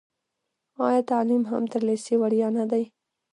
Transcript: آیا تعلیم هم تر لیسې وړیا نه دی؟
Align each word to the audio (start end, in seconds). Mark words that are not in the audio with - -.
آیا 0.87 1.01
تعلیم 1.11 1.43
هم 1.51 1.63
تر 1.73 1.81
لیسې 1.87 2.13
وړیا 2.21 2.47
نه 2.57 2.65
دی؟ 2.71 2.83